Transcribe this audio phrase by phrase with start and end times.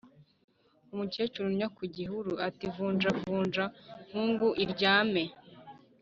[0.93, 3.65] Umukecuru unnya ku gihuru ati vunjavunja
[4.07, 5.23] Nkungu iryame